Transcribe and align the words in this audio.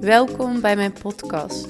Welkom 0.00 0.60
bij 0.60 0.76
mijn 0.76 0.92
podcast. 0.92 1.68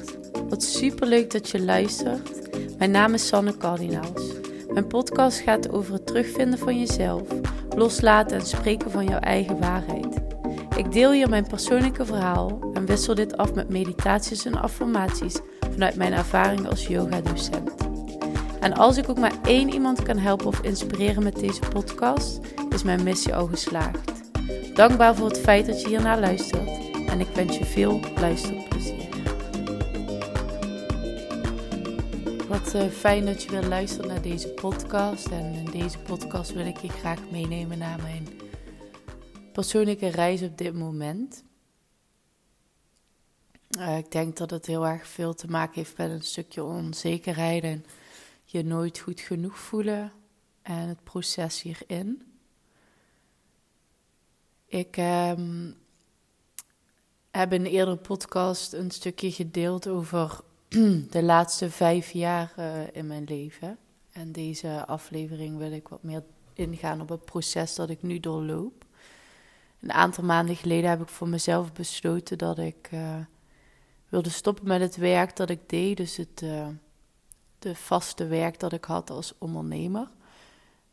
Wat 0.49 0.63
superleuk 0.63 1.31
dat 1.31 1.49
je 1.49 1.63
luistert. 1.63 2.31
Mijn 2.79 2.91
naam 2.91 3.15
is 3.15 3.27
Sanne 3.27 3.57
Cardinaals. 3.57 4.23
Mijn 4.69 4.87
podcast 4.87 5.41
gaat 5.41 5.71
over 5.71 5.93
het 5.93 6.07
terugvinden 6.07 6.59
van 6.59 6.79
jezelf, 6.79 7.23
loslaten 7.77 8.39
en 8.39 8.47
spreken 8.47 8.91
van 8.91 9.05
jouw 9.05 9.19
eigen 9.19 9.61
waarheid. 9.61 10.07
Ik 10.77 10.93
deel 10.93 11.13
hier 11.13 11.29
mijn 11.29 11.47
persoonlijke 11.47 12.05
verhaal 12.05 12.71
en 12.73 12.87
wissel 12.87 13.15
dit 13.15 13.37
af 13.37 13.55
met 13.55 13.69
meditaties 13.69 14.45
en 14.45 14.55
affirmaties 14.55 15.39
vanuit 15.73 15.97
mijn 15.97 16.13
ervaring 16.13 16.69
als 16.69 16.87
yoga-docent. 16.87 17.75
En 18.61 18.73
als 18.73 18.97
ik 18.97 19.09
ook 19.09 19.19
maar 19.19 19.35
één 19.45 19.73
iemand 19.73 20.03
kan 20.03 20.19
helpen 20.19 20.47
of 20.47 20.61
inspireren 20.61 21.23
met 21.23 21.37
deze 21.37 21.63
podcast, 21.73 22.41
is 22.69 22.83
mijn 22.83 23.03
missie 23.03 23.35
al 23.35 23.47
geslaagd. 23.47 24.13
Dankbaar 24.75 25.15
voor 25.15 25.29
het 25.29 25.41
feit 25.41 25.67
dat 25.67 25.81
je 25.81 25.89
hiernaar 25.89 26.21
luistert 26.21 26.80
en 27.11 27.21
ik 27.21 27.29
wens 27.29 27.59
je 27.59 27.65
veel 27.65 28.01
luisterplezier. 28.15 29.09
Wat 32.49 32.75
uh, 32.75 32.89
fijn 32.89 33.25
dat 33.25 33.43
je 33.43 33.51
weer 33.51 33.69
luistert 33.69 34.07
naar 34.07 34.23
deze 34.23 34.49
podcast. 34.49 35.27
En 35.27 35.55
in 35.55 35.65
deze 35.65 35.99
podcast 35.99 36.53
wil 36.53 36.67
ik 36.67 36.77
je 36.77 36.89
graag 36.89 37.31
meenemen 37.31 37.79
naar 37.79 38.03
mijn 38.03 38.29
persoonlijke 39.53 40.09
reis 40.09 40.43
op 40.43 40.59
dit 40.59 40.75
moment. 40.75 41.45
Uh, 43.79 43.99
ik 43.99 44.11
denk 44.11 44.37
dat 44.37 44.51
het 44.51 44.67
heel 44.67 44.87
erg 44.87 45.07
veel 45.07 45.35
te 45.35 45.47
maken 45.47 45.75
heeft 45.75 45.97
met 45.97 46.11
een 46.11 46.23
stukje 46.23 46.65
onzekerheid 46.65 47.63
en 47.63 47.85
je 48.45 48.65
nooit 48.65 48.99
goed 48.99 49.21
genoeg 49.21 49.59
voelen 49.59 50.13
en 50.63 50.89
het 50.89 51.05
proces 51.05 51.63
hierin. 51.63 52.23
Ik 54.67 54.97
um, 54.97 55.80
heb 57.31 57.53
in 57.53 57.61
een 57.61 57.71
eerdere 57.71 57.97
podcast 57.97 58.73
een 58.73 58.91
stukje 58.91 59.33
gedeeld 59.33 59.89
over 59.89 60.41
de 61.11 61.23
laatste 61.23 61.71
vijf 61.71 62.11
jaar 62.11 62.55
in 62.93 63.07
mijn 63.07 63.25
leven. 63.25 63.79
En 64.13 64.33
deze 64.33 64.87
aflevering 64.87 65.59
wil 65.59 65.73
ik 65.73 65.89
wat 65.89 66.03
meer 66.03 66.23
ingaan 66.55 67.01
op 67.01 67.09
het 67.09 67.25
proces 67.25 67.75
dat 67.75 67.91
ik 67.91 68.03
nu 68.03 68.21
doorloop. 68.21 68.85
Een 69.81 69.93
aantal 69.93 70.25
maanden 70.25 70.57
geleden 70.57 70.91
heb 70.91 71.01
ik 71.01 71.09
voor 71.09 71.29
mezelf 71.29 71.73
besloten 71.73 72.39
dat 72.39 72.59
ik 72.59 72.89
uh, 72.95 73.17
wilde 74.09 74.31
stoppen 74.31 74.67
met 74.69 74.81
het 74.81 74.97
werk 74.97 75.37
dat 75.37 75.51
ik 75.51 75.69
deed. 75.69 75.97
Dus 75.97 76.17
het 76.17 76.43
uh, 76.45 76.69
de 77.59 77.75
vaste 77.75 78.27
werk 78.27 78.61
dat 78.61 78.73
ik 78.73 78.85
had 78.85 79.11
als 79.11 79.35
ondernemer. 79.39 80.09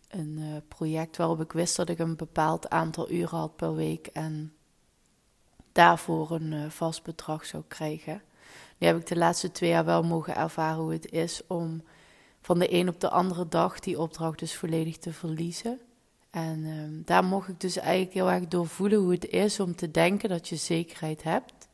Een 0.08 0.38
uh, 0.38 0.56
project 0.68 1.18
waarop 1.18 1.42
ik 1.42 1.52
wist 1.52 1.76
dat 1.76 1.90
ik 1.90 2.00
een 2.00 2.16
bepaald 2.16 2.70
aantal 2.70 3.12
uren 3.12 3.38
had 3.38 3.56
per 3.56 3.76
week 3.76 4.08
en 4.08 4.54
daarvoor 5.78 6.32
een 6.32 6.52
uh, 6.52 6.70
vast 6.70 7.04
bedrag 7.04 7.46
zou 7.46 7.64
krijgen. 7.68 8.22
Nu 8.78 8.88
heb 8.88 8.98
ik 8.98 9.08
de 9.08 9.16
laatste 9.16 9.52
twee 9.52 9.70
jaar 9.70 9.86
wel 9.86 10.04
mogen 10.04 10.36
ervaren 10.36 10.82
hoe 10.82 10.92
het 10.92 11.12
is 11.12 11.42
om 11.48 11.84
van 12.42 12.60
de 12.60 12.74
een 12.74 12.90
op 12.90 13.00
de 13.00 13.10
andere 13.10 13.48
dag 13.48 13.80
die 13.80 14.00
opdracht 14.00 14.40
dus 14.40 14.56
volledig 14.56 14.98
te 14.98 15.14
verliezen. 15.14 15.80
En 16.30 16.60
uh, 16.60 17.06
daar 17.06 17.24
mocht 17.24 17.48
ik 17.48 17.60
dus 17.60 17.78
eigenlijk 17.78 18.14
heel 18.14 18.32
erg 18.32 18.48
doorvoelen 18.48 19.00
hoe 19.00 19.12
het 19.12 19.28
is 19.28 19.60
om 19.60 19.76
te 19.76 19.92
denken 19.92 20.30
dat 20.30 20.48
je 20.50 20.56
zekerheid 20.56 21.24
hebt. 21.24 21.68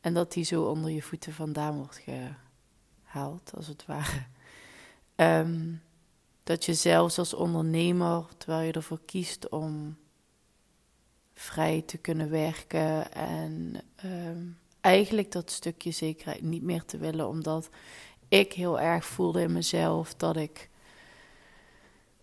En 0.00 0.14
dat 0.14 0.32
die 0.32 0.44
zo 0.44 0.62
onder 0.62 0.90
je 0.90 1.02
voeten 1.02 1.32
vandaan 1.32 1.76
wordt 1.76 2.02
gehaald, 2.04 3.52
als 3.54 3.66
het 3.66 3.86
ware. 3.86 4.22
Um, 5.16 5.82
dat 6.42 6.64
je 6.64 6.74
zelfs 6.74 7.18
als 7.18 7.34
ondernemer, 7.34 8.24
terwijl 8.36 8.66
je 8.66 8.72
ervoor 8.72 9.00
kiest 9.04 9.48
om 9.48 9.96
vrij 11.38 11.82
te 11.86 11.98
kunnen 11.98 12.30
werken 12.30 13.12
en 13.12 13.82
um, 14.04 14.58
eigenlijk 14.80 15.32
dat 15.32 15.50
stukje 15.50 15.90
zekerheid 15.90 16.42
niet 16.42 16.62
meer 16.62 16.84
te 16.84 16.98
willen, 16.98 17.28
omdat 17.28 17.68
ik 18.28 18.52
heel 18.52 18.80
erg 18.80 19.04
voelde 19.04 19.40
in 19.40 19.52
mezelf 19.52 20.14
dat 20.14 20.36
ik 20.36 20.68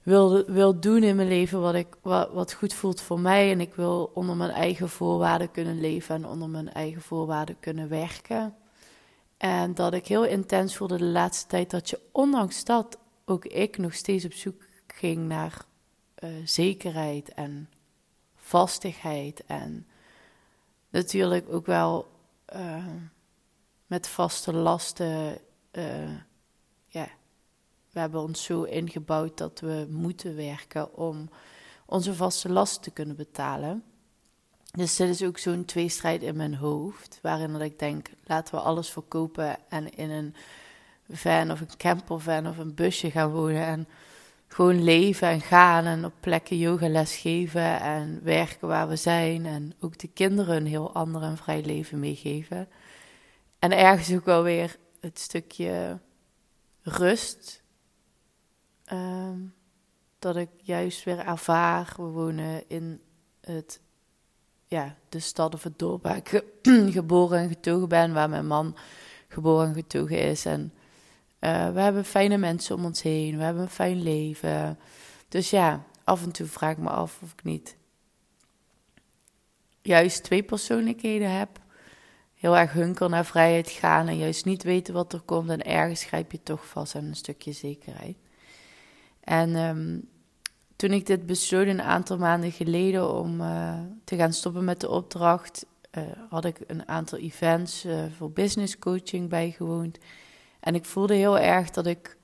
wil, 0.04 0.46
wil 0.46 0.80
doen 0.80 1.04
in 1.04 1.16
mijn 1.16 1.28
leven 1.28 1.62
wat, 1.62 1.76
ik, 1.76 1.88
wat, 2.02 2.32
wat 2.34 2.54
goed 2.54 2.74
voelt 2.74 3.02
voor 3.02 3.20
mij. 3.20 3.52
En 3.52 3.62
ik 3.62 3.74
wil 3.74 4.12
onder 4.14 4.36
mijn 4.36 4.50
eigen 4.50 4.90
voorwaarden 4.90 5.52
kunnen 5.52 5.80
leven 5.80 6.16
en 6.16 6.26
onder 6.26 6.50
mijn 6.50 6.74
eigen 6.74 7.02
voorwaarden 7.02 7.60
kunnen 7.60 7.90
werken. 7.90 8.56
En 9.38 9.74
dat 9.74 9.94
ik 9.94 10.08
heel 10.08 10.26
intens 10.26 10.76
voelde 10.76 10.98
de 10.98 11.04
laatste 11.04 11.48
tijd 11.48 11.70
dat 11.70 11.90
je, 11.90 12.00
ondanks 12.12 12.64
dat, 12.64 12.98
ook 13.26 13.46
ik 13.46 13.78
nog 13.78 13.94
steeds 13.94 14.26
op 14.26 14.34
zoek 14.34 14.62
ging 14.88 15.28
naar 15.28 15.66
uh, 16.24 16.30
zekerheid 16.46 17.34
en 17.34 17.70
vastigheid. 18.44 19.46
En 19.46 19.88
natuurlijk 20.90 21.46
ook 21.50 21.66
wel 21.66 22.08
uh, 22.56 22.86
met 23.88 24.08
vaste 24.08 24.54
lasten. 24.54 25.38
Uh, 25.72 26.18
ja, 26.88 27.08
we 27.92 28.00
hebben 28.00 28.22
ons 28.22 28.44
zo 28.44 28.64
ingebouwd 28.64 29.38
dat 29.38 29.60
we 29.60 29.88
moeten 29.90 30.36
werken 30.36 30.96
om 30.96 31.30
onze 31.86 32.16
vaste 32.16 32.50
lasten 32.50 32.82
te 32.82 32.92
kunnen 32.92 33.16
betalen. 33.16 33.84
Dus 34.72 34.96
dit 34.96 35.10
is 35.10 35.24
ook 35.24 35.38
zo'n 35.38 35.66
tweestrijd 35.66 36.22
in 36.22 36.36
mijn 36.36 36.56
hoofd, 36.56 37.20
waarin 37.22 37.52
dat 37.52 37.62
ik 37.62 37.80
denk, 37.80 38.10
laten 38.24 38.56
we 38.56 38.62
alles 38.62 38.90
verkopen 38.90 39.58
en 39.70 39.96
in 39.96 40.10
een 40.10 40.36
van 41.10 41.52
of 41.52 41.62
een 41.62 41.78
campervan 41.78 42.48
of 42.48 42.58
een 42.58 42.74
busje 42.74 43.12
gaan 43.12 43.32
wonen 43.32 43.66
en 43.66 43.88
gewoon 44.54 44.84
leven 44.84 45.28
en 45.28 45.42
gaan 45.42 45.86
en 45.86 46.06
op 46.06 46.14
plekken 46.20 46.58
yogales 46.58 47.16
geven 47.16 47.82
en 47.82 48.20
werken 48.24 48.68
waar 48.68 48.88
we 48.88 48.96
zijn 48.96 49.46
en 49.46 49.74
ook 49.80 49.98
de 49.98 50.08
kinderen 50.08 50.56
een 50.56 50.66
heel 50.66 50.94
ander 50.94 51.22
en 51.22 51.38
vrij 51.38 51.62
leven 51.66 52.00
meegeven. 52.00 52.68
En 53.60 53.78
ergens 53.78 54.14
ook 54.14 54.26
wel 54.26 54.44
weer 54.44 54.78
het 55.00 55.20
stukje 55.20 56.00
rust 56.82 57.64
um, 58.92 59.54
dat 60.20 60.36
ik 60.36 60.50
juist 60.58 61.04
weer 61.04 61.20
ervaar. 61.20 61.94
We 61.98 62.04
wonen 62.04 62.64
in 62.68 63.02
het, 63.42 63.82
ja, 64.68 64.96
de 65.10 65.20
stad 65.20 65.54
of 65.54 65.64
het 65.64 65.80
dorp 65.80 66.04
waar 66.04 66.18
ik 66.18 66.44
geboren 67.00 67.40
en 67.40 67.48
getogen 67.48 67.90
ben, 67.90 68.14
waar 68.14 68.30
mijn 68.30 68.48
man 68.48 68.76
geboren 69.28 69.68
en 69.68 69.74
getogen 69.74 70.20
is 70.20 70.46
en 70.46 70.74
uh, 71.44 71.70
we 71.70 71.82
hebben 71.82 72.06
fijne 72.06 72.38
mensen 72.38 72.76
om 72.76 72.86
ons 72.86 73.02
heen. 73.02 73.38
We 73.38 73.44
hebben 73.44 73.64
een 73.64 73.70
fijn 73.70 74.04
leven. 74.04 74.80
Dus 75.28 75.50
ja, 75.50 75.84
af 76.04 76.24
en 76.24 76.32
toe 76.32 76.48
vraag 76.48 76.72
ik 76.72 76.78
me 76.78 76.90
af 76.90 77.20
of 77.24 77.32
ik 77.32 77.44
niet 77.44 77.76
juist 79.82 80.24
twee 80.24 80.44
persoonlijkheden 80.44 81.38
heb. 81.38 81.50
Heel 82.34 82.58
erg 82.58 82.72
hunker 82.72 83.10
naar 83.10 83.26
vrijheid 83.26 83.70
gaan 83.70 84.08
en 84.08 84.18
juist 84.18 84.46
niet 84.46 84.64
weten 84.64 84.94
wat 84.94 85.14
er 85.14 85.20
komt. 85.20 85.50
En 85.50 85.66
ergens 85.66 86.04
grijp 86.04 86.32
je 86.32 86.44
toch 86.44 86.68
vast 86.68 86.96
aan 86.96 87.06
een 87.06 87.16
stukje 87.16 87.52
zekerheid. 87.52 88.18
En 89.20 89.56
um, 89.56 90.10
toen 90.76 90.92
ik 90.92 91.06
dit 91.06 91.26
besloot 91.26 91.68
een 91.68 91.82
aantal 91.82 92.18
maanden 92.18 92.52
geleden 92.52 93.14
om 93.14 93.42
uh, 93.42 93.80
te 94.04 94.16
gaan 94.16 94.34
stoppen 94.34 94.64
met 94.64 94.80
de 94.80 94.90
opdracht, 94.90 95.66
uh, 95.98 96.04
had 96.30 96.46
ik 96.46 96.60
een 96.68 96.88
aantal 96.88 97.18
events 97.20 97.86
voor 98.18 98.32
business 98.32 98.80
coaching 98.80 99.30
bijgewoond. 99.30 99.98
En 100.64 100.76
ik 100.76 100.86
voelde 100.86 101.14
heel 101.14 101.40
erg 101.40 101.70
dat 101.70 101.86
ik 101.86 102.18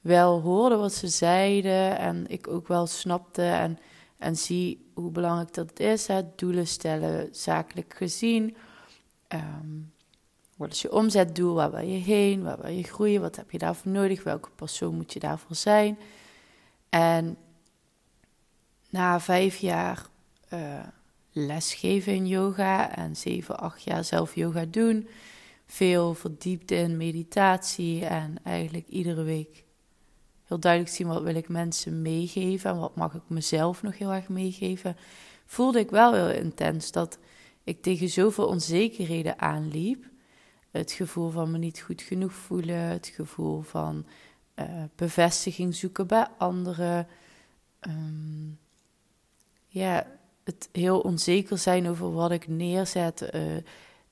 wel 0.00 0.40
hoorde 0.40 0.76
wat 0.76 0.92
ze 0.92 1.08
zeiden 1.08 1.98
en 1.98 2.24
ik 2.28 2.48
ook 2.48 2.68
wel 2.68 2.86
snapte 2.86 3.42
en, 3.42 3.78
en 4.18 4.36
zie 4.36 4.90
hoe 4.94 5.10
belangrijk 5.10 5.54
dat 5.54 5.80
is. 5.80 6.08
Doelen 6.36 6.66
stellen, 6.66 7.28
zakelijk 7.32 7.94
gezien. 7.96 8.56
Um, 9.28 9.92
wat 10.56 10.72
is 10.72 10.82
je 10.82 10.92
omzetdoel? 10.92 11.54
Waar 11.54 11.70
wil 11.70 11.86
je 11.86 11.98
heen? 11.98 12.42
Waar 12.42 12.60
wil 12.60 12.70
je 12.70 12.82
groeien? 12.82 13.20
Wat 13.20 13.36
heb 13.36 13.50
je 13.50 13.58
daarvoor 13.58 13.92
nodig? 13.92 14.22
Welke 14.22 14.50
persoon 14.54 14.94
moet 14.94 15.12
je 15.12 15.20
daarvoor 15.20 15.56
zijn? 15.56 15.98
En 16.88 17.36
na 18.90 19.20
vijf 19.20 19.56
jaar 19.56 20.06
uh, 20.52 20.60
lesgeven 21.32 22.14
in 22.14 22.26
yoga 22.26 22.96
en 22.96 23.16
zeven, 23.16 23.58
acht 23.58 23.82
jaar 23.82 24.04
zelf 24.04 24.34
yoga 24.34 24.64
doen, 24.64 25.08
veel 25.66 26.14
verdiept 26.14 26.70
in 26.70 26.96
meditatie 26.96 28.04
en 28.04 28.36
eigenlijk 28.42 28.88
iedere 28.88 29.22
week 29.22 29.64
heel 30.46 30.60
duidelijk 30.60 30.92
zien 30.92 31.06
wat 31.06 31.22
wil 31.22 31.34
ik 31.34 31.48
mensen 31.48 32.02
meegeven 32.02 32.70
en 32.70 32.78
wat 32.78 32.96
mag 32.96 33.14
ik 33.14 33.22
mezelf 33.26 33.82
nog 33.82 33.98
heel 33.98 34.12
erg 34.12 34.28
meegeven, 34.28 34.96
voelde 35.46 35.78
ik 35.78 35.90
wel 35.90 36.14
heel 36.14 36.30
intens 36.30 36.92
dat 36.92 37.18
ik 37.64 37.82
tegen 37.82 38.08
zoveel 38.08 38.46
onzekerheden 38.46 39.38
aanliep. 39.38 40.04
Het 40.70 40.92
gevoel 40.92 41.30
van 41.30 41.50
me 41.50 41.58
niet 41.58 41.80
goed 41.80 42.02
genoeg 42.02 42.32
voelen, 42.32 42.76
het 42.76 43.06
gevoel 43.06 43.60
van 43.60 44.06
uh, 44.56 44.84
bevestiging 44.94 45.74
zoeken 45.74 46.06
bij 46.06 46.26
anderen. 46.38 47.06
Um, 47.80 48.58
ja, 49.66 50.06
het 50.44 50.68
heel 50.72 51.00
onzeker 51.00 51.58
zijn 51.58 51.88
over 51.88 52.12
wat 52.12 52.30
ik 52.30 52.48
neerzet. 52.48 53.30
Uh, 53.34 53.56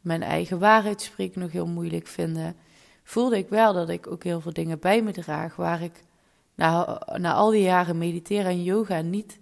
mijn 0.04 0.22
eigen 0.22 0.58
waarheid 0.58 1.02
spreken 1.02 1.40
nog 1.40 1.52
heel 1.52 1.66
moeilijk 1.66 2.06
vinden, 2.06 2.56
voelde 3.02 3.38
ik 3.38 3.48
wel 3.48 3.72
dat 3.72 3.88
ik 3.88 4.06
ook 4.06 4.24
heel 4.24 4.40
veel 4.40 4.52
dingen 4.52 4.78
bij 4.78 5.02
me 5.02 5.12
draag 5.12 5.56
waar 5.56 5.82
ik 5.82 6.04
na, 6.54 7.02
na 7.16 7.34
al 7.34 7.50
die 7.50 7.62
jaren 7.62 7.98
mediteren 7.98 8.50
en 8.50 8.62
yoga 8.62 9.00
niet 9.00 9.38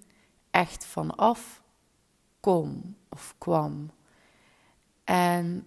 echt 0.51 0.85
van 0.85 1.17
af 1.17 1.63
kom 2.41 2.97
of 3.09 3.35
kwam. 3.39 3.91
En 5.05 5.67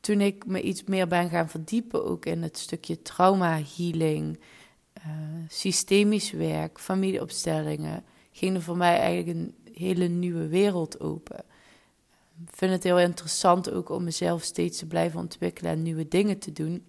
toen 0.00 0.20
ik 0.20 0.46
me 0.46 0.62
iets 0.62 0.84
meer 0.84 1.06
ben 1.06 1.30
gaan 1.30 1.48
verdiepen, 1.48 2.04
ook 2.04 2.24
in 2.26 2.42
het 2.42 2.58
stukje 2.58 3.02
trauma 3.02 3.60
healing, 3.76 4.40
uh, 4.98 5.04
systemisch 5.48 6.30
werk, 6.30 6.80
familieopstellingen, 6.80 8.04
ging 8.32 8.56
er 8.56 8.62
voor 8.62 8.76
mij 8.76 8.98
eigenlijk 8.98 9.38
een 9.38 9.54
hele 9.74 10.06
nieuwe 10.06 10.48
wereld 10.48 11.00
open. 11.00 11.44
Vind 12.44 12.72
het 12.72 12.82
heel 12.82 12.98
interessant 12.98 13.70
ook 13.70 13.88
om 13.88 14.04
mezelf 14.04 14.42
steeds 14.42 14.78
te 14.78 14.86
blijven 14.86 15.20
ontwikkelen 15.20 15.72
en 15.72 15.82
nieuwe 15.82 16.08
dingen 16.08 16.38
te 16.38 16.52
doen. 16.52 16.84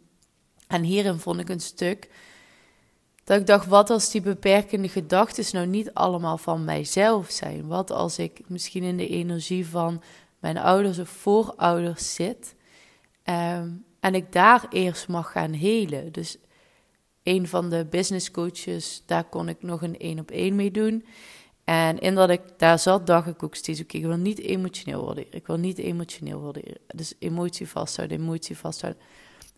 En 0.68 0.84
hierin 0.84 1.20
vond 1.20 1.40
ik 1.40 1.50
een 1.50 1.60
stuk 1.60 2.10
dat 3.28 3.40
ik 3.40 3.48
dacht, 3.48 3.68
wat 3.68 3.90
als 3.90 4.12
die 4.12 4.22
beperkende 4.22 4.90
gedachten 4.90 5.46
nou 5.52 5.68
niet 5.68 5.94
allemaal 5.94 6.38
van 6.38 6.64
mijzelf 6.64 7.32
zijn? 7.32 7.68
Wat 7.68 7.92
als 7.92 8.20
ik 8.20 8.42
misschien 8.48 8.84
in 8.84 8.98
de 8.98 9.08
energie 9.08 9.68
van 9.68 10.02
mijn 10.40 10.58
ouders 10.58 11.00
of 11.00 11.10
voorouders 11.10 12.14
zit 12.14 12.56
ehm, 13.24 13.70
en 14.00 14.16
ik 14.16 14.32
daar 14.32 14.66
eerst 14.70 15.08
mag 15.08 15.32
gaan 15.32 15.54
helen? 15.54 16.12
Dus 16.12 16.38
een 17.24 17.48
van 17.48 17.70
de 17.70 17.86
business 17.90 18.32
coaches, 18.32 19.04
daar 19.06 19.24
kon 19.24 19.50
ik 19.50 19.64
nog 19.64 19.82
een 19.82 19.98
één 19.98 20.20
op 20.20 20.32
één 20.32 20.56
mee 20.56 20.72
doen. 20.72 21.06
En 21.68 22.00
in 22.00 22.16
dat 22.16 22.30
ik 22.30 22.42
daar 22.58 22.80
zat, 22.80 23.08
dacht 23.08 23.28
ik 23.28 23.44
ook 23.44 23.56
steeds: 23.56 23.82
oké, 23.82 23.98
ik 23.98 24.06
wil 24.06 24.18
niet 24.18 24.40
emotioneel 24.40 25.04
worden. 25.04 25.26
Ik 25.30 25.48
wil 25.48 25.58
niet 25.58 25.78
emotioneel 25.78 26.40
worden. 26.40 26.64
Dus 26.88 27.14
emotie 27.20 27.68
vasthouden, 27.68 28.20
emotie 28.20 28.58
vasthouden. 28.58 29.02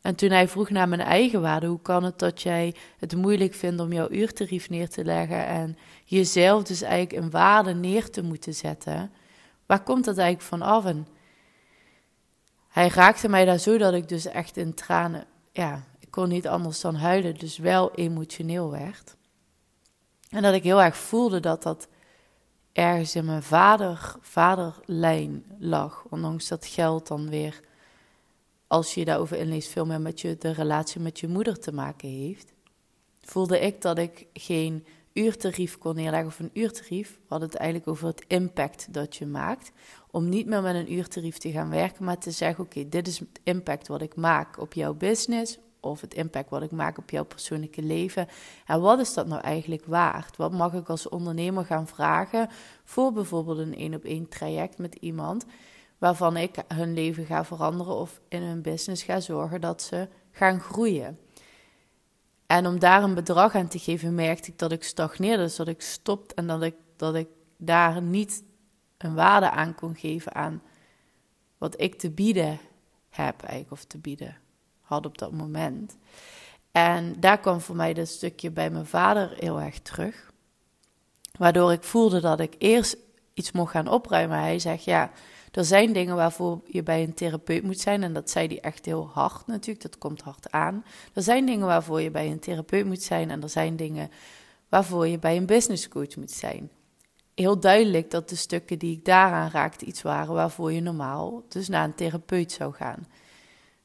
En 0.02 0.16
toen 0.16 0.30
hij 0.30 0.48
vroeg 0.48 0.70
naar 0.70 0.90
mijn 0.90 1.02
eigen 1.02 1.42
waarde, 1.42 1.68
hoe 1.68 1.82
kan 1.82 2.04
het 2.04 2.20
dat 2.20 2.42
jij 2.42 2.76
het 2.98 3.16
moeilijk 3.16 3.54
vindt 3.54 3.82
om 3.82 3.94
jouw 3.94 4.10
uurtarief 4.10 4.70
neer 4.70 4.90
te 4.90 5.04
leggen 5.04 5.46
en 5.46 5.78
jezelf 6.06 6.64
dus 6.64 6.82
eigenlijk 6.82 7.24
een 7.24 7.30
waarde 7.30 7.74
neer 7.74 8.10
te 8.10 8.22
moeten 8.22 8.54
zetten? 8.54 9.12
Waar 9.66 9.84
komt 9.84 10.06
dat 10.06 10.18
eigenlijk 10.18 10.50
van 10.50 10.62
af? 10.62 10.86
En 10.86 11.08
hij 12.68 12.88
raakte 12.88 13.30
mij 13.30 13.46
daar 13.46 13.60
zo 13.60 13.78
dat 13.78 13.94
ik 13.94 14.08
dus 14.08 14.26
echt 14.26 14.58
in 14.58 14.74
tranen, 14.74 15.26
ja, 15.52 15.84
ik 16.00 16.12
kon 16.12 16.30
niet 16.30 16.48
anders 16.48 16.82
dan 16.82 16.96
huilen, 16.96 17.36
dus 17.36 17.58
wel 17.58 17.92
emotioneel 17.96 18.72
werd. 18.72 19.16
En 20.30 20.42
dat 20.42 20.54
ik 20.54 20.64
heel 20.64 20.82
erg 20.82 20.98
voelde 20.98 21.40
dat 21.40 21.64
dat 21.64 21.88
ergens 22.80 23.16
in 23.16 23.26
mijn 23.26 23.44
vader, 23.44 24.16
vaderlijn 24.22 25.44
lag, 25.58 26.06
ondanks 26.10 26.48
dat 26.48 26.66
geld 26.66 27.08
dan 27.08 27.30
weer 27.30 27.60
als 28.68 28.94
je 28.94 29.06
daarover 29.06 29.38
inleest, 29.38 29.70
veel 29.70 29.86
meer 29.86 30.02
met 30.02 30.22
je, 30.22 30.38
de 30.38 30.52
relatie 30.52 31.02
met 31.02 31.20
je 31.20 31.28
moeder 31.28 31.60
te 31.60 31.72
maken 31.72 32.10
heeft, 32.10 32.54
voelde 33.22 33.60
ik 33.60 33.81
dat 33.81 33.98
ik 33.98 34.26
geen 34.34 34.86
uurtarief 35.14 35.78
kon 35.78 35.96
neerleggen 35.96 36.28
of 36.28 36.40
een 36.40 36.50
uurtarief. 36.54 37.20
We 37.28 37.36
het 37.36 37.56
eigenlijk 37.56 37.90
over 37.90 38.08
het 38.08 38.24
impact 38.28 38.94
dat 38.94 39.16
je 39.16 39.25
maakt. 39.25 39.72
Om 40.12 40.30
niet 40.30 40.46
meer 40.46 40.62
met 40.62 40.75
een 40.75 40.94
uurtarief 40.94 41.38
te 41.38 41.52
gaan 41.52 41.70
werken, 41.70 42.06
maar 42.06 42.18
te 42.18 42.32
zeggen: 42.32 42.64
Oké, 42.64 42.90
dit 42.90 43.08
is 43.08 43.20
het 43.20 43.40
impact 43.44 43.88
wat 43.88 44.02
ik 44.02 44.16
maak 44.16 44.60
op 44.60 44.74
jouw 44.74 44.94
business. 44.94 45.58
Of 45.80 46.02
het 46.02 46.14
impact 46.14 46.50
wat 46.50 46.62
ik 46.62 46.72
maak 46.72 46.98
op 46.98 47.10
jouw 47.10 47.26
persoonlijke 47.26 47.81
leven. 47.81 48.28
En 48.66 48.81
wat 48.81 49.00
is 49.00 49.14
dat 49.14 49.28
nou 49.28 49.42
eigenlijk 49.42 49.86
waard? 49.86 50.38
Wat 50.38 50.52
mag 50.52 50.74
ik 50.74 50.90
als 50.90 51.10
ondernemer 51.10 51.66
gaan 51.66 51.88
vragen 51.88 52.50
voor 52.84 53.14
bijvoorbeeld 53.14 53.58
een 53.58 53.76
één 53.76 53.94
op 53.94 54.04
één 54.04 54.30
traject 54.30 54.78
met 54.78 54.96
iemand? 54.96 55.46
waarvan 56.00 56.38
ik 56.38 56.64
hun 56.68 56.94
leven 56.94 57.26
ga 57.26 57.46
veranderen 57.46 57.96
of 57.96 58.22
in 58.28 58.42
hun 58.42 58.62
business 58.62 59.04
ga 59.04 59.20
zorgen 59.20 59.62
dat 59.62 59.81
ze 59.81 60.08
gaan 60.31 60.60
groeien. 60.60 61.20
En 62.46 62.68
om 62.68 62.80
daar 62.80 63.04
een 63.04 63.14
bedrag 63.14 63.56
aan 63.56 63.68
te 63.68 63.80
geven, 63.80 64.16
merkte 64.16 64.52
ik 64.52 64.60
dat 64.60 64.72
ik 64.72 64.84
stagneerde, 64.84 65.44
dus 65.44 65.56
dat 65.56 65.68
ik 65.68 65.82
stopte 65.82 66.36
en 66.36 66.48
dat 66.48 66.62
ik, 66.62 66.75
dat 66.96 67.16
ik 67.16 67.28
daar 67.58 68.02
niet 68.02 68.44
een 68.98 69.16
waarde 69.16 69.50
aan 69.50 69.75
kon 69.75 69.96
geven 69.96 70.36
aan 70.36 70.62
wat 71.58 71.82
ik 71.82 72.00
te 72.00 72.12
bieden 72.12 72.60
heb, 73.10 73.42
eigenlijk, 73.42 73.72
of 73.72 73.86
te 73.86 73.98
bieden 73.98 74.38
had 74.89 75.06
op 75.06 75.18
dat 75.18 75.31
moment. 75.31 75.97
En 76.71 77.15
daar 77.19 77.39
kwam 77.39 77.62
voor 77.62 77.75
mij 77.75 77.94
dat 77.94 78.07
stukje 78.07 78.51
bij 78.51 78.69
mijn 78.69 78.86
vader 78.86 79.33
heel 79.38 79.62
erg 79.62 79.80
terug. 79.80 80.31
Waardoor 81.38 81.71
ik 81.71 81.83
voelde 81.83 82.19
dat 82.19 82.39
ik 82.39 82.56
eerst 82.57 82.97
iets 83.33 83.51
mocht 83.51 83.71
gaan 83.71 83.88
opruimen. 83.88 84.39
Hij 84.39 84.59
zegt, 84.59 84.83
ja, 84.83 85.12
er 85.51 85.65
zijn 85.65 85.94
dingen 85.94 86.15
waarvoor 86.15 86.62
je 86.65 86.83
bij 86.83 87.03
een 87.03 87.13
therapeut 87.13 87.63
moet 87.63 87.80
zijn. 87.80 88.03
En 88.03 88.13
dat 88.13 88.30
zei 88.30 88.47
hij 88.47 88.59
echt 88.59 88.86
heel 88.86 89.09
hard 89.13 89.47
natuurlijk. 89.47 89.81
Dat 89.81 89.97
komt 89.97 90.21
hard 90.21 90.51
aan. 90.51 90.83
Er 91.13 91.21
zijn 91.21 91.45
dingen 91.45 91.68
waarvoor 91.68 92.01
je 92.01 92.12
bij 92.12 92.31
een 92.31 92.39
therapeut 92.39 92.86
moet 92.86 93.01
zijn. 93.03 93.30
En 93.30 93.41
er 93.44 93.50
zijn 93.50 93.75
dingen 93.75 94.12
waarvoor 94.69 95.07
je 95.07 95.19
bij 95.19 95.38
een 95.38 95.45
business 95.45 95.88
coach 95.88 96.15
moet 96.15 96.31
zijn. 96.31 96.69
Heel 97.36 97.59
duidelijk 97.59 98.12
dat 98.12 98.30
de 98.30 98.36
stukken 98.36 98.80
die 98.80 98.97
ik 98.97 99.06
daaraan 99.06 99.50
raakte 99.50 99.86
iets 99.86 100.01
waren 100.01 100.33
waarvoor 100.33 100.71
je 100.71 100.81
normaal 100.81 101.44
dus 101.50 101.68
naar 101.68 101.83
een 101.83 101.95
therapeut 101.95 102.51
zou 102.51 102.74
gaan. 102.74 103.07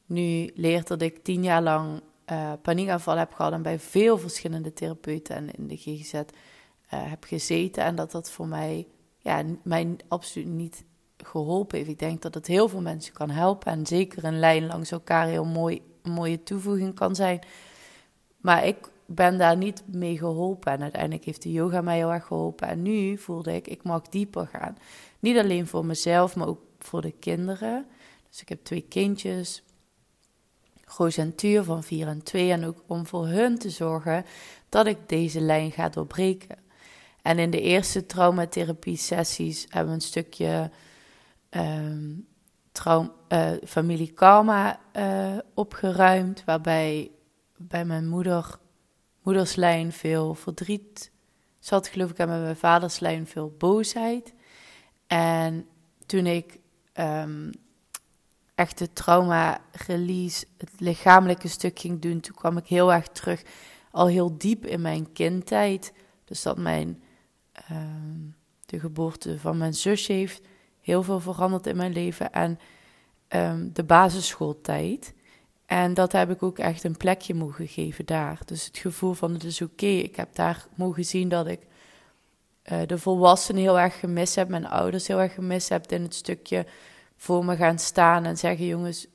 Nu 0.07 0.51
leert 0.55 0.87
dat 0.87 1.03
ik 1.03 1.25
tien 1.25 1.43
jaar 1.43 1.63
lang 1.63 2.01
uh, 2.33 2.53
paniekaanval 2.63 3.17
heb 3.17 3.33
gehad 3.33 3.53
en 3.53 3.63
bij 3.63 3.79
veel 3.79 4.19
verschillende 4.19 4.73
therapeuten 4.73 5.37
en 5.37 5.51
in 5.51 5.67
de 5.67 5.77
GGZ 5.77 6.13
eh, 6.15 6.23
heb 6.89 7.25
gezeten. 7.25 7.85
En 7.85 7.95
dat 7.95 8.11
dat 8.11 8.31
voor 8.31 8.47
mij, 8.47 8.87
ja, 9.19 9.43
mij 9.63 9.97
absoluut 10.09 10.49
niet 10.49 10.85
geholpen 11.17 11.79
heeft. 11.79 11.91
Ik 11.91 11.99
denk 11.99 12.23
dat 12.23 12.35
het 12.35 12.47
heel 12.47 12.69
veel 12.69 12.81
mensen 12.81 13.13
kan 13.13 13.31
helpen. 13.31 13.73
En 13.73 13.87
zeker 13.87 14.25
een 14.25 14.39
lijn 14.39 14.67
langs 14.67 14.91
elkaar 14.91 15.27
heel 15.27 15.45
mooi, 15.45 15.83
een 16.03 16.13
mooie 16.13 16.43
toevoeging 16.43 16.95
kan 16.95 17.15
zijn. 17.15 17.41
Maar 18.41 18.67
ik 18.67 18.91
ben 19.07 19.39
daar 19.39 19.57
niet 19.57 19.83
mee 19.87 20.19
geholpen. 20.19 20.73
En 20.73 20.83
uiteindelijk 20.83 21.25
heeft 21.25 21.43
de 21.43 21.53
yoga 21.53 21.81
mij 21.81 21.97
heel 21.97 22.13
erg 22.13 22.27
geholpen. 22.27 22.69
En 22.69 22.83
nu 22.83 23.19
voelde 23.19 23.55
ik, 23.55 23.69
ik 23.69 23.83
mag 23.83 24.03
dieper 24.03 24.47
gaan. 24.47 24.77
Niet 25.19 25.39
alleen 25.39 25.67
voor 25.67 25.87
mezelf, 25.87 26.37
maar 26.37 26.49
ook 26.49 26.61
voor 26.79 27.01
de 27.01 27.13
kinderen. 27.13 27.87
Dus 28.31 28.41
ik 28.41 28.49
heb 28.49 28.65
twee 28.65 28.85
kindjes. 28.89 29.64
Roos 30.87 31.17
en 31.17 31.35
Tuur 31.35 31.63
van 31.63 31.83
4 31.83 32.07
en 32.07 32.23
2. 32.23 32.51
En 32.51 32.65
ook 32.65 32.83
om 32.87 33.07
voor 33.07 33.27
hun 33.27 33.59
te 33.59 33.71
zorgen 33.71 34.25
dat 34.69 34.87
ik 34.87 34.99
deze 35.09 35.41
lijn 35.41 35.73
ga 35.73 35.89
doorbreken. 35.89 36.57
En 37.23 37.39
in 37.39 37.51
de 37.51 37.61
eerste 37.61 38.07
traumatherapie 38.07 38.97
sessies 38.97 39.67
hebben 39.69 39.89
we 39.89 39.95
een 39.95 40.01
stukje 40.01 40.71
um, 41.51 42.27
traum, 42.73 43.13
uh, 43.29 43.51
familie 43.67 44.13
karma 44.13 44.81
uh, 44.97 45.39
opgeruimd, 45.55 46.45
waarbij 46.45 47.11
bij 47.57 47.85
mijn 47.85 48.09
moeder, 48.09 48.59
moederslijn 49.23 49.93
veel 49.93 50.35
verdriet 50.35 51.13
zat, 51.59 51.89
geloof 51.89 52.11
ik, 52.11 52.19
en 52.19 52.27
bij 52.27 52.41
mijn 52.41 52.57
vaderslijn 52.57 53.27
veel 53.27 53.55
boosheid. 53.59 54.35
En 55.07 55.67
toen 56.07 56.27
ik 56.27 56.59
um, 56.95 57.51
echt 58.55 58.79
het 58.79 58.95
trauma-release, 58.95 60.47
het 60.59 60.71
lichamelijke 60.79 61.49
stuk 61.49 61.79
ging 61.79 62.01
doen, 62.01 62.21
toen 62.21 62.35
kwam 62.35 62.57
ik 62.57 62.67
heel 62.67 62.93
erg 62.93 63.09
terug, 63.09 63.43
al 63.91 64.07
heel 64.07 64.39
diep 64.39 64.67
in 64.67 64.81
mijn 64.81 65.13
kindtijd. 65.13 65.93
Dus 66.25 66.43
dat 66.43 66.59
mijn, 66.59 67.03
um, 67.71 68.37
de 68.67 68.81
geboorte 68.81 69.39
van 69.39 69.59
mijn 69.59 69.75
zusje 69.75 70.13
heeft 70.13 70.43
heel 70.81 71.03
veel 71.03 71.21
veranderd 71.21 71.67
in 71.67 71.77
mijn 71.77 71.93
leven. 71.93 72.33
En 72.33 72.59
um, 73.29 73.71
de 73.73 73.85
basisschooltijd. 73.85 75.15
En 75.67 75.95
dat 75.95 76.13
heb 76.13 76.31
ik 76.31 76.43
ook 76.43 76.59
echt 76.59 76.85
een 76.85 76.97
plekje 76.97 77.35
mogen 77.35 77.69
geven 77.69 78.07
daar. 78.07 78.41
Dus 78.45 78.67
het 78.67 78.79
gevoel 78.79 79.13
van 79.13 79.33
het 79.33 79.45
is 79.45 79.63
oké. 79.63 79.87
Ik 79.87 80.17
heb 80.17 80.35
daar 80.35 80.67
mogen 80.75 81.05
zien 81.05 81.29
dat 81.29 81.47
ik 81.47 81.61
uh, 82.73 82.79
de 82.87 82.99
volwassenen 82.99 83.63
heel 83.63 83.79
erg 83.79 84.01
gemist 84.01 84.35
heb. 84.35 84.49
Mijn 84.49 84.67
ouders 84.67 85.07
heel 85.07 85.21
erg 85.21 85.35
gemist 85.35 85.69
heb 85.69 85.93
in 85.93 86.03
het 86.03 86.15
stukje 86.15 86.67
voor 87.25 87.45
me 87.45 87.57
gaan 87.57 87.79
staan 87.79 88.25
en 88.25 88.37
zeggen: 88.37 88.67
jongens, 88.67 89.07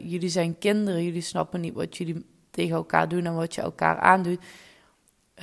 jullie 0.00 0.28
zijn 0.28 0.58
kinderen. 0.58 1.04
Jullie 1.04 1.20
snappen 1.20 1.60
niet 1.60 1.74
wat 1.74 1.96
jullie 1.96 2.26
tegen 2.50 2.74
elkaar 2.74 3.08
doen 3.08 3.24
en 3.24 3.34
wat 3.34 3.54
je 3.54 3.60
elkaar 3.60 3.98
aandoet. 3.98 4.44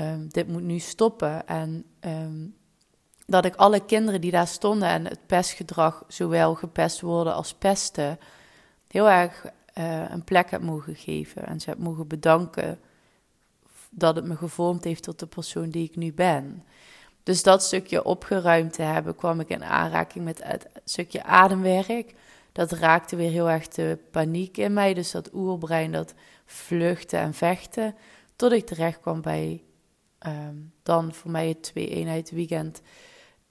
Um, 0.01 0.27
dit 0.29 0.47
moet 0.47 0.63
nu 0.63 0.79
stoppen. 0.79 1.47
En 1.47 1.85
um, 2.01 2.55
dat 3.25 3.45
ik 3.45 3.55
alle 3.55 3.85
kinderen 3.85 4.21
die 4.21 4.31
daar 4.31 4.47
stonden 4.47 4.87
en 4.87 5.05
het 5.05 5.25
pestgedrag, 5.25 6.03
zowel 6.07 6.55
gepest 6.55 7.01
worden 7.01 7.33
als 7.33 7.53
pesten, 7.53 8.19
heel 8.87 9.09
erg 9.09 9.45
uh, 9.77 10.09
een 10.09 10.23
plek 10.23 10.51
heb 10.51 10.61
mogen 10.61 10.95
geven. 10.95 11.47
En 11.47 11.59
ze 11.59 11.69
heb 11.69 11.79
mogen 11.79 12.07
bedanken 12.07 12.79
dat 13.89 14.15
het 14.15 14.25
me 14.25 14.35
gevormd 14.35 14.83
heeft 14.83 15.03
tot 15.03 15.19
de 15.19 15.27
persoon 15.27 15.69
die 15.69 15.83
ik 15.83 15.95
nu 15.95 16.13
ben. 16.13 16.63
Dus 17.23 17.43
dat 17.43 17.63
stukje 17.63 18.03
opgeruimd 18.03 18.73
te 18.73 18.81
hebben, 18.81 19.15
kwam 19.15 19.39
ik 19.39 19.49
in 19.49 19.63
aanraking 19.63 20.25
met 20.25 20.43
het 20.43 20.67
stukje 20.85 21.23
ademwerk. 21.23 22.13
Dat 22.51 22.71
raakte 22.71 23.15
weer 23.15 23.31
heel 23.31 23.49
erg 23.49 23.67
de 23.67 23.97
paniek 24.11 24.57
in 24.57 24.73
mij. 24.73 24.93
Dus 24.93 25.11
dat 25.11 25.33
oerbrein, 25.33 25.91
dat 25.91 26.13
vluchten 26.45 27.19
en 27.19 27.33
vechten. 27.33 27.95
Tot 28.35 28.51
ik 28.51 28.65
terecht 28.65 28.99
kwam 28.99 29.21
bij 29.21 29.63
um, 30.27 30.73
dan 30.83 31.13
voor 31.13 31.31
mij 31.31 31.47
het 31.47 31.63
twee-eenheid 31.63 32.31
weekend 32.31 32.81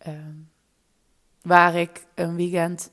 Ehm, 0.00 0.34
waar 1.42 1.74
ik 1.74 2.06
een 2.14 2.36
weekend 2.36 2.90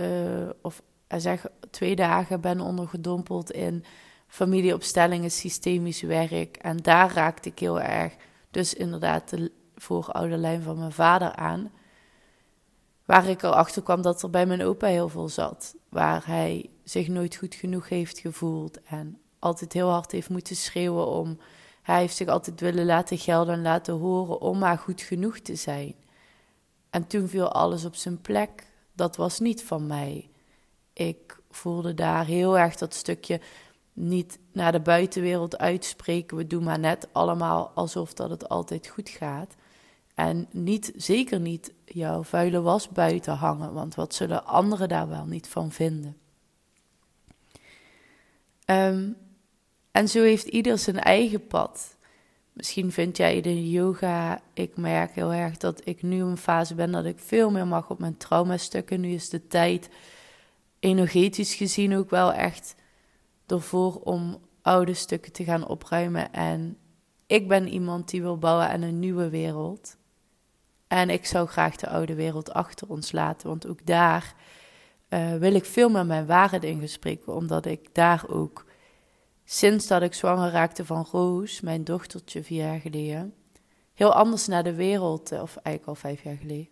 uh, 0.00 0.48
of 0.62 0.82
uh, 1.08 1.18
zeg 1.18 1.46
twee 1.70 1.96
dagen 1.96 2.40
ben 2.40 2.60
ondergedompeld 2.60 3.50
in 3.50 3.84
familieopstellingen, 4.26 5.30
systemisch 5.30 6.02
werk. 6.02 6.56
En 6.56 6.76
daar 6.76 7.12
raakte 7.12 7.48
ik 7.48 7.58
heel 7.58 7.80
erg, 7.80 8.14
dus 8.50 8.74
inderdaad, 8.74 9.28
de 9.28 9.52
vooroude 9.80 10.36
lijn 10.36 10.62
van 10.62 10.78
mijn 10.78 10.92
vader 10.92 11.32
aan. 11.34 11.70
Waar 13.04 13.26
ik 13.28 13.42
erachter 13.42 13.82
kwam 13.82 14.02
dat 14.02 14.22
er 14.22 14.30
bij 14.30 14.46
mijn 14.46 14.62
opa 14.62 14.86
heel 14.86 15.08
veel 15.08 15.28
zat. 15.28 15.74
Waar 15.88 16.26
hij 16.26 16.70
zich 16.84 17.08
nooit 17.08 17.36
goed 17.36 17.54
genoeg 17.54 17.88
heeft 17.88 18.18
gevoeld 18.18 18.82
en 18.82 19.20
altijd 19.38 19.72
heel 19.72 19.88
hard 19.88 20.12
heeft 20.12 20.28
moeten 20.28 20.56
schreeuwen 20.56 21.06
om. 21.06 21.38
Hij 21.82 22.00
heeft 22.00 22.16
zich 22.16 22.28
altijd 22.28 22.60
willen 22.60 22.86
laten 22.86 23.18
gelden 23.18 23.54
en 23.54 23.62
laten 23.62 23.94
horen 23.94 24.40
om 24.40 24.58
maar 24.58 24.78
goed 24.78 25.00
genoeg 25.00 25.38
te 25.38 25.54
zijn. 25.54 25.94
En 26.90 27.06
toen 27.06 27.28
viel 27.28 27.52
alles 27.52 27.84
op 27.84 27.94
zijn 27.94 28.20
plek. 28.20 28.66
Dat 28.92 29.16
was 29.16 29.38
niet 29.38 29.64
van 29.64 29.86
mij. 29.86 30.30
Ik 30.92 31.38
voelde 31.50 31.94
daar 31.94 32.24
heel 32.24 32.58
erg 32.58 32.76
dat 32.76 32.94
stukje 32.94 33.40
niet 33.92 34.38
naar 34.52 34.72
de 34.72 34.80
buitenwereld 34.80 35.58
uitspreken. 35.58 36.36
We 36.36 36.46
doen 36.46 36.64
maar 36.64 36.78
net 36.78 37.08
allemaal 37.12 37.70
alsof 37.74 38.14
dat 38.14 38.30
het 38.30 38.48
altijd 38.48 38.86
goed 38.86 39.08
gaat. 39.08 39.54
En 40.18 40.46
niet, 40.50 40.92
zeker 40.96 41.40
niet 41.40 41.72
jouw 41.84 42.22
vuile 42.22 42.60
was 42.60 42.88
buiten 42.88 43.34
hangen, 43.34 43.72
want 43.72 43.94
wat 43.94 44.14
zullen 44.14 44.46
anderen 44.46 44.88
daar 44.88 45.08
wel 45.08 45.26
niet 45.26 45.48
van 45.48 45.72
vinden? 45.72 46.16
Um, 48.66 49.16
en 49.90 50.08
zo 50.08 50.22
heeft 50.22 50.46
ieder 50.46 50.78
zijn 50.78 51.00
eigen 51.00 51.46
pad. 51.46 51.96
Misschien 52.52 52.92
vind 52.92 53.16
jij 53.16 53.40
de 53.40 53.70
yoga. 53.70 54.40
Ik 54.52 54.76
merk 54.76 55.14
heel 55.14 55.32
erg 55.32 55.56
dat 55.56 55.80
ik 55.84 56.02
nu 56.02 56.16
in 56.16 56.26
een 56.26 56.36
fase 56.36 56.74
ben 56.74 56.92
dat 56.92 57.04
ik 57.04 57.18
veel 57.18 57.50
meer 57.50 57.66
mag 57.66 57.90
op 57.90 57.98
mijn 57.98 58.16
traumastukken. 58.16 59.00
Nu 59.00 59.08
is 59.08 59.28
de 59.28 59.46
tijd 59.46 59.88
energetisch 60.78 61.54
gezien 61.54 61.96
ook 61.96 62.10
wel 62.10 62.32
echt 62.32 62.74
ervoor 63.46 63.94
om 63.94 64.38
oude 64.62 64.94
stukken 64.94 65.32
te 65.32 65.44
gaan 65.44 65.66
opruimen. 65.66 66.32
En 66.32 66.76
ik 67.26 67.48
ben 67.48 67.68
iemand 67.68 68.10
die 68.10 68.22
wil 68.22 68.38
bouwen 68.38 68.68
aan 68.68 68.82
een 68.82 68.98
nieuwe 68.98 69.28
wereld. 69.28 69.96
En 70.88 71.10
ik 71.10 71.26
zou 71.26 71.48
graag 71.48 71.76
de 71.76 71.88
oude 71.88 72.14
wereld 72.14 72.52
achter 72.52 72.88
ons 72.88 73.12
laten, 73.12 73.48
want 73.48 73.66
ook 73.66 73.86
daar 73.86 74.34
uh, 75.08 75.34
wil 75.34 75.54
ik 75.54 75.64
veel 75.64 75.88
meer 75.88 76.06
mijn 76.06 76.26
waarheid 76.26 76.64
in 76.64 76.80
gesprek, 76.80 77.26
omdat 77.26 77.66
ik 77.66 77.94
daar 77.94 78.24
ook 78.28 78.64
sinds 79.44 79.86
dat 79.86 80.02
ik 80.02 80.14
zwanger 80.14 80.50
raakte 80.50 80.84
van 80.84 81.06
Roos, 81.10 81.60
mijn 81.60 81.84
dochtertje 81.84 82.42
vier 82.42 82.64
jaar 82.64 82.80
geleden, 82.80 83.34
heel 83.94 84.12
anders 84.12 84.46
naar 84.46 84.62
de 84.62 84.74
wereld, 84.74 85.32
of 85.32 85.56
eigenlijk 85.56 85.86
al 85.86 85.94
vijf 85.94 86.22
jaar 86.22 86.36
geleden, 86.36 86.68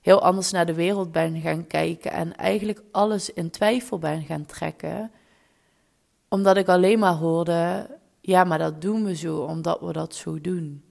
heel 0.00 0.22
anders 0.22 0.50
naar 0.50 0.66
de 0.66 0.74
wereld 0.74 1.12
ben 1.12 1.40
gaan 1.40 1.66
kijken 1.66 2.10
en 2.10 2.36
eigenlijk 2.36 2.82
alles 2.90 3.32
in 3.32 3.50
twijfel 3.50 3.98
ben 3.98 4.22
gaan 4.22 4.46
trekken, 4.46 5.10
omdat 6.28 6.56
ik 6.56 6.68
alleen 6.68 6.98
maar 6.98 7.14
hoorde, 7.14 7.90
ja, 8.20 8.44
maar 8.44 8.58
dat 8.58 8.80
doen 8.80 9.04
we 9.04 9.16
zo 9.16 9.36
omdat 9.36 9.80
we 9.80 9.92
dat 9.92 10.14
zo 10.14 10.40
doen. 10.40 10.83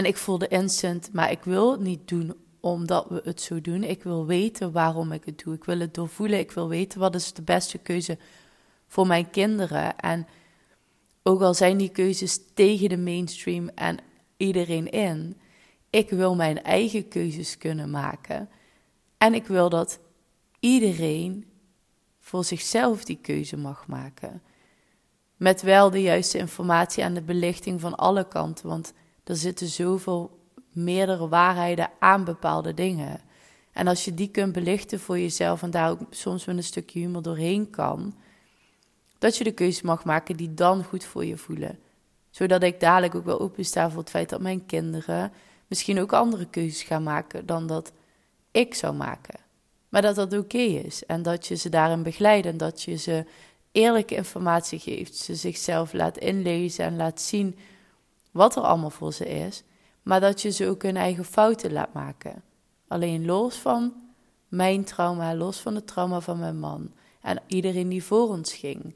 En 0.00 0.06
ik 0.06 0.16
voelde 0.16 0.48
instant, 0.48 1.12
maar 1.12 1.30
ik 1.30 1.44
wil 1.44 1.70
het 1.70 1.80
niet 1.80 2.08
doen 2.08 2.34
omdat 2.60 3.06
we 3.08 3.20
het 3.24 3.40
zo 3.40 3.60
doen. 3.60 3.84
Ik 3.84 4.02
wil 4.02 4.26
weten 4.26 4.72
waarom 4.72 5.12
ik 5.12 5.24
het 5.24 5.42
doe. 5.44 5.54
Ik 5.54 5.64
wil 5.64 5.78
het 5.78 5.94
doorvoelen. 5.94 6.38
Ik 6.38 6.50
wil 6.50 6.68
weten 6.68 7.00
wat 7.00 7.14
is 7.14 7.32
de 7.32 7.42
beste 7.42 7.78
keuze 7.78 8.18
voor 8.88 9.06
mijn 9.06 9.30
kinderen. 9.30 9.96
En 9.96 10.26
ook 11.22 11.40
al 11.40 11.54
zijn 11.54 11.76
die 11.76 11.88
keuzes 11.88 12.40
tegen 12.54 12.88
de 12.88 12.96
mainstream 12.96 13.68
en 13.68 13.98
iedereen 14.36 14.90
in, 14.90 15.40
ik 15.90 16.10
wil 16.10 16.34
mijn 16.34 16.62
eigen 16.62 17.08
keuzes 17.08 17.58
kunnen 17.58 17.90
maken. 17.90 18.48
En 19.18 19.34
ik 19.34 19.46
wil 19.46 19.68
dat 19.68 19.98
iedereen 20.60 21.46
voor 22.18 22.44
zichzelf 22.44 23.04
die 23.04 23.18
keuze 23.22 23.56
mag 23.56 23.86
maken. 23.86 24.42
Met 25.36 25.62
wel 25.62 25.90
de 25.90 26.02
juiste 26.02 26.38
informatie 26.38 27.02
en 27.02 27.14
de 27.14 27.22
belichting 27.22 27.80
van 27.80 27.94
alle 27.94 28.28
kanten. 28.28 28.68
Want 28.68 28.92
er 29.24 29.36
zitten 29.36 29.66
zoveel 29.66 30.38
meerdere 30.72 31.28
waarheden 31.28 31.90
aan 31.98 32.24
bepaalde 32.24 32.74
dingen. 32.74 33.20
En 33.72 33.86
als 33.86 34.04
je 34.04 34.14
die 34.14 34.28
kunt 34.28 34.52
belichten 34.52 35.00
voor 35.00 35.18
jezelf 35.18 35.62
en 35.62 35.70
daar 35.70 35.90
ook 35.90 36.00
soms 36.10 36.44
met 36.44 36.56
een 36.56 36.62
stukje 36.62 37.00
humor 37.00 37.22
doorheen 37.22 37.70
kan, 37.70 38.14
dat 39.18 39.36
je 39.36 39.44
de 39.44 39.52
keuze 39.52 39.86
mag 39.86 40.04
maken 40.04 40.36
die 40.36 40.54
dan 40.54 40.84
goed 40.84 41.04
voor 41.04 41.24
je 41.24 41.36
voelen. 41.36 41.78
Zodat 42.30 42.62
ik 42.62 42.80
dadelijk 42.80 43.14
ook 43.14 43.24
wel 43.24 43.40
opensta 43.40 43.90
voor 43.90 44.00
het 44.00 44.10
feit 44.10 44.28
dat 44.28 44.40
mijn 44.40 44.66
kinderen 44.66 45.32
misschien 45.66 46.00
ook 46.00 46.12
andere 46.12 46.46
keuzes 46.46 46.82
gaan 46.82 47.02
maken 47.02 47.46
dan 47.46 47.66
dat 47.66 47.92
ik 48.50 48.74
zou 48.74 48.94
maken. 48.94 49.40
Maar 49.88 50.02
dat 50.02 50.14
dat 50.14 50.32
oké 50.32 50.58
is 50.58 51.04
en 51.06 51.22
dat 51.22 51.46
je 51.46 51.54
ze 51.54 51.68
daarin 51.68 52.02
begeleidt 52.02 52.46
en 52.46 52.56
dat 52.56 52.82
je 52.82 52.96
ze 52.96 53.24
eerlijke 53.72 54.14
informatie 54.14 54.78
geeft, 54.78 55.16
ze 55.16 55.34
zichzelf 55.34 55.92
laat 55.92 56.18
inlezen 56.18 56.84
en 56.84 56.96
laat 56.96 57.20
zien 57.20 57.58
wat 58.30 58.56
er 58.56 58.62
allemaal 58.62 58.90
voor 58.90 59.12
ze 59.12 59.28
is, 59.28 59.62
maar 60.02 60.20
dat 60.20 60.42
je 60.42 60.50
ze 60.50 60.68
ook 60.68 60.82
hun 60.82 60.96
eigen 60.96 61.24
fouten 61.24 61.72
laat 61.72 61.92
maken. 61.92 62.42
Alleen 62.88 63.24
los 63.24 63.56
van 63.56 63.94
mijn 64.48 64.84
trauma, 64.84 65.34
los 65.34 65.60
van 65.60 65.74
het 65.74 65.86
trauma 65.86 66.20
van 66.20 66.38
mijn 66.38 66.58
man 66.58 66.92
en 67.20 67.42
iedereen 67.46 67.88
die 67.88 68.04
voor 68.04 68.28
ons 68.28 68.52
ging 68.52 68.94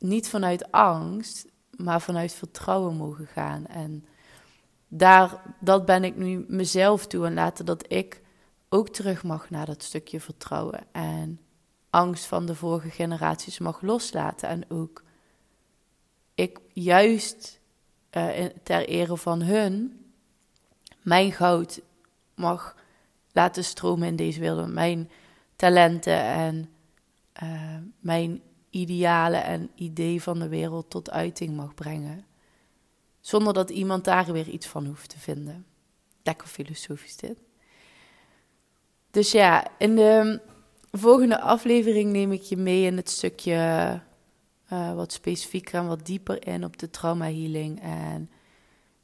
niet 0.00 0.28
vanuit 0.28 0.72
angst, 0.72 1.46
maar 1.76 2.00
vanuit 2.00 2.32
vertrouwen 2.32 2.96
mogen 2.96 3.26
gaan. 3.26 3.66
En 3.66 4.04
daar, 4.88 5.42
dat 5.60 5.84
ben 5.84 6.04
ik 6.04 6.16
nu 6.16 6.44
mezelf 6.48 7.06
toe 7.06 7.26
en 7.26 7.34
laten 7.34 7.64
dat 7.64 7.92
ik 7.92 8.22
ook 8.68 8.88
terug 8.88 9.22
mag 9.22 9.50
naar 9.50 9.66
dat 9.66 9.82
stukje 9.82 10.20
vertrouwen. 10.20 10.86
En 10.92 11.40
angst 11.90 12.24
van 12.24 12.46
de 12.46 12.54
vorige 12.54 12.90
generaties 12.90 13.58
mag 13.58 13.82
loslaten. 13.82 14.48
En 14.48 14.70
ook 14.70 15.02
ik 16.34 16.60
juist 16.72 17.59
uh, 18.16 18.44
ter 18.62 18.88
ere 18.88 19.16
van 19.16 19.42
hun 19.42 20.00
mijn 21.02 21.32
goud 21.32 21.80
mag 22.34 22.76
laten 23.32 23.64
stromen 23.64 24.08
in 24.08 24.16
deze 24.16 24.40
wereld. 24.40 24.72
Mijn 24.72 25.10
talenten 25.56 26.22
en 26.22 26.70
uh, 27.42 27.76
mijn 28.00 28.42
idealen 28.70 29.44
en 29.44 29.70
idee 29.74 30.22
van 30.22 30.38
de 30.38 30.48
wereld 30.48 30.90
tot 30.90 31.10
uiting 31.10 31.56
mag 31.56 31.74
brengen. 31.74 32.24
Zonder 33.20 33.52
dat 33.52 33.70
iemand 33.70 34.04
daar 34.04 34.32
weer 34.32 34.48
iets 34.48 34.66
van 34.66 34.86
hoeft 34.86 35.08
te 35.08 35.18
vinden. 35.18 35.66
Lekker 36.22 36.48
filosofisch 36.48 37.16
dit. 37.16 37.38
Dus 39.10 39.32
ja, 39.32 39.66
in 39.78 39.96
de 39.96 40.40
volgende 40.92 41.40
aflevering 41.40 42.12
neem 42.12 42.32
ik 42.32 42.42
je 42.42 42.56
mee 42.56 42.84
in 42.84 42.96
het 42.96 43.10
stukje 43.10 44.00
uh, 44.72 44.94
wat 44.94 45.12
specifieker 45.12 45.74
en 45.74 45.86
wat 45.86 46.06
dieper 46.06 46.46
in 46.46 46.64
op 46.64 46.78
de 46.78 46.90
trauma 46.90 47.24
healing 47.24 47.80
en 47.80 48.30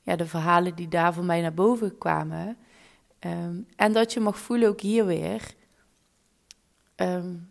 ja, 0.03 0.17
de 0.17 0.27
verhalen 0.27 0.75
die 0.75 0.89
daar 0.89 1.15
voor 1.15 1.25
mij 1.25 1.41
naar 1.41 1.55
boven 1.55 1.99
kwamen. 1.99 2.57
Um, 3.21 3.67
en 3.77 3.93
dat 3.93 4.13
je 4.13 4.21
mag 4.21 4.39
voelen 4.39 4.69
ook 4.69 4.81
hier 4.81 5.07
weer. 5.07 5.55
Um, 6.97 7.51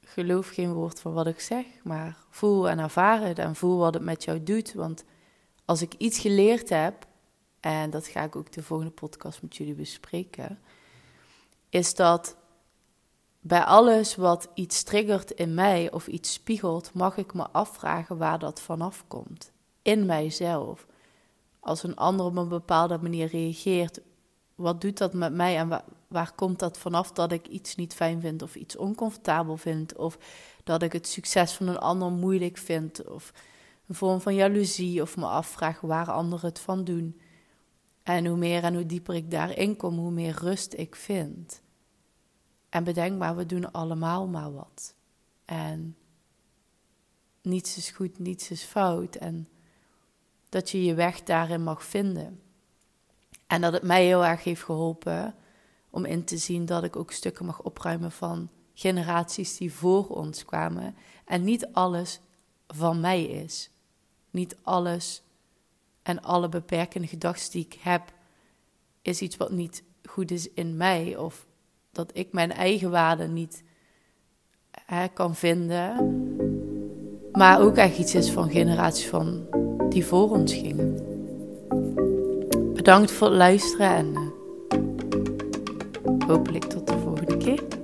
geloof 0.00 0.48
geen 0.48 0.72
woord 0.72 1.00
van 1.00 1.12
wat 1.12 1.26
ik 1.26 1.40
zeg, 1.40 1.66
maar 1.82 2.16
voel 2.30 2.68
en 2.68 2.78
ervaar 2.78 3.20
het 3.20 3.38
en 3.38 3.56
voel 3.56 3.78
wat 3.78 3.94
het 3.94 4.02
met 4.02 4.24
jou 4.24 4.42
doet. 4.42 4.72
Want 4.72 5.04
als 5.64 5.82
ik 5.82 5.94
iets 5.94 6.18
geleerd 6.18 6.68
heb, 6.68 7.06
en 7.60 7.90
dat 7.90 8.06
ga 8.06 8.22
ik 8.22 8.36
ook 8.36 8.52
de 8.52 8.62
volgende 8.62 8.92
podcast 8.92 9.42
met 9.42 9.56
jullie 9.56 9.74
bespreken, 9.74 10.58
is 11.68 11.94
dat 11.94 12.36
bij 13.46 13.64
alles 13.64 14.14
wat 14.14 14.48
iets 14.54 14.82
triggert 14.82 15.30
in 15.30 15.54
mij 15.54 15.92
of 15.92 16.06
iets 16.06 16.32
spiegelt, 16.32 16.94
mag 16.94 17.16
ik 17.16 17.34
me 17.34 17.48
afvragen 17.50 18.18
waar 18.18 18.38
dat 18.38 18.60
vanaf 18.60 19.04
komt. 19.08 19.52
In 19.82 20.06
mijzelf. 20.06 20.86
Als 21.60 21.82
een 21.82 21.96
ander 21.96 22.26
op 22.26 22.36
een 22.36 22.48
bepaalde 22.48 22.98
manier 22.98 23.26
reageert, 23.26 24.00
wat 24.54 24.80
doet 24.80 24.98
dat 24.98 25.12
met 25.12 25.34
mij 25.34 25.56
en 25.56 25.82
waar 26.08 26.32
komt 26.34 26.58
dat 26.58 26.78
vanaf 26.78 27.12
dat 27.12 27.32
ik 27.32 27.46
iets 27.46 27.74
niet 27.74 27.94
fijn 27.94 28.20
vind 28.20 28.42
of 28.42 28.54
iets 28.54 28.76
oncomfortabel 28.76 29.56
vind 29.56 29.96
of 29.96 30.18
dat 30.64 30.82
ik 30.82 30.92
het 30.92 31.06
succes 31.06 31.52
van 31.52 31.68
een 31.68 31.78
ander 31.78 32.10
moeilijk 32.10 32.56
vind 32.56 33.08
of 33.08 33.32
een 33.86 33.94
vorm 33.94 34.20
van 34.20 34.34
jaloezie 34.34 35.02
of 35.02 35.16
me 35.16 35.26
afvraag 35.26 35.80
waar 35.80 36.10
anderen 36.10 36.48
het 36.48 36.58
van 36.58 36.84
doen. 36.84 37.20
En 38.02 38.26
hoe 38.26 38.36
meer 38.36 38.62
en 38.62 38.74
hoe 38.74 38.86
dieper 38.86 39.14
ik 39.14 39.30
daarin 39.30 39.76
kom, 39.76 39.98
hoe 39.98 40.10
meer 40.10 40.38
rust 40.40 40.74
ik 40.74 40.96
vind. 40.96 41.64
En 42.76 42.84
bedenk 42.84 43.18
maar, 43.18 43.36
we 43.36 43.46
doen 43.46 43.72
allemaal 43.72 44.26
maar 44.26 44.52
wat. 44.52 44.94
En 45.44 45.96
niets 47.42 47.76
is 47.76 47.90
goed, 47.90 48.18
niets 48.18 48.50
is 48.50 48.62
fout. 48.62 49.14
En 49.14 49.48
dat 50.48 50.70
je 50.70 50.84
je 50.84 50.94
weg 50.94 51.22
daarin 51.22 51.62
mag 51.62 51.84
vinden. 51.84 52.40
En 53.46 53.60
dat 53.60 53.72
het 53.72 53.82
mij 53.82 54.04
heel 54.04 54.24
erg 54.24 54.44
heeft 54.44 54.62
geholpen 54.62 55.34
om 55.90 56.04
in 56.04 56.24
te 56.24 56.36
zien 56.36 56.66
dat 56.66 56.84
ik 56.84 56.96
ook 56.96 57.12
stukken 57.12 57.46
mag 57.46 57.62
opruimen 57.62 58.12
van 58.12 58.50
generaties 58.74 59.56
die 59.56 59.72
voor 59.72 60.08
ons 60.08 60.44
kwamen. 60.44 60.96
En 61.24 61.44
niet 61.44 61.72
alles 61.72 62.20
van 62.66 63.00
mij 63.00 63.24
is. 63.24 63.70
Niet 64.30 64.56
alles 64.62 65.22
en 66.02 66.22
alle 66.22 66.48
beperkende 66.48 67.06
gedachten 67.06 67.50
die 67.50 67.64
ik 67.64 67.78
heb, 67.80 68.12
is 69.02 69.20
iets 69.20 69.36
wat 69.36 69.50
niet 69.50 69.82
goed 70.04 70.30
is 70.30 70.52
in 70.52 70.76
mij. 70.76 71.16
Of 71.16 71.46
dat 71.96 72.10
ik 72.12 72.32
mijn 72.32 72.52
eigen 72.52 72.90
waarde 72.90 73.26
niet 73.26 73.62
kan 75.14 75.34
vinden. 75.34 75.94
Maar 77.32 77.60
ook 77.60 77.76
echt 77.76 77.98
iets 77.98 78.14
is 78.14 78.30
van 78.30 78.50
generaties 78.50 79.06
van 79.06 79.46
die 79.88 80.06
voor 80.06 80.30
ons 80.30 80.54
gingen. 80.54 80.96
Bedankt 82.74 83.10
voor 83.10 83.26
het 83.26 83.36
luisteren 83.36 83.88
en. 83.88 84.32
Hopelijk 86.26 86.64
tot 86.64 86.86
de 86.86 86.98
volgende 86.98 87.36
keer. 87.36 87.75